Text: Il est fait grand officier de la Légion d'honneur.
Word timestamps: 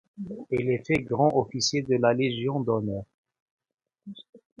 Il 0.49 0.71
est 0.71 0.83
fait 0.83 1.03
grand 1.03 1.29
officier 1.35 1.83
de 1.83 1.93
la 1.95 2.11
Légion 2.15 2.59
d'honneur. 2.59 3.03